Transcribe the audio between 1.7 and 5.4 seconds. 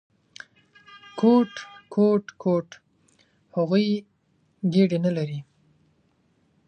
کوټ، کوټ… هغوی ګېډې نه لري!